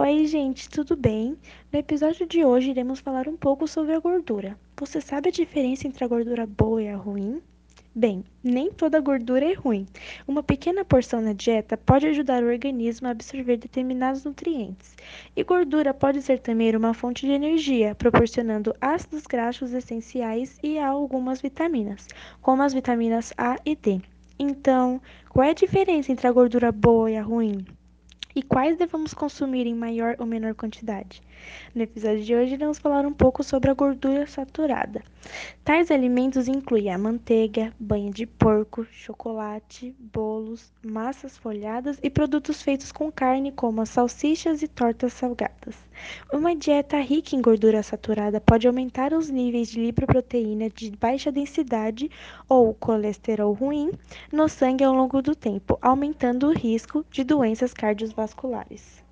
[0.00, 1.36] Oi, gente, tudo bem?
[1.72, 4.56] No episódio de hoje iremos falar um pouco sobre a gordura.
[4.78, 7.42] Você sabe a diferença entre a gordura boa e a ruim?
[7.92, 9.88] Bem, nem toda gordura é ruim.
[10.24, 14.94] Uma pequena porção na dieta pode ajudar o organismo a absorver determinados nutrientes.
[15.34, 21.40] E gordura pode ser também uma fonte de energia, proporcionando ácidos graxos essenciais e algumas
[21.40, 22.06] vitaminas,
[22.40, 24.00] como as vitaminas A e D.
[24.38, 27.66] Então, qual é a diferença entre a gordura boa e a ruim?
[28.38, 31.20] E quais devemos consumir em maior ou menor quantidade.
[31.74, 35.02] No episódio de hoje, vamos falar um pouco sobre a gordura saturada.
[35.64, 42.92] Tais alimentos incluem a manteiga, banha de porco, chocolate, bolos, massas folhadas e produtos feitos
[42.92, 45.87] com carne, como as salsichas e tortas salgadas.
[46.32, 52.10] Uma dieta rica em gordura saturada pode aumentar os níveis de lipoproteína de baixa densidade
[52.48, 53.90] ou colesterol ruim
[54.32, 59.07] no sangue ao longo do tempo, aumentando o risco de doenças cardiovasculares.